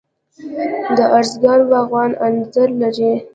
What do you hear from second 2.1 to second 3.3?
انځر لري.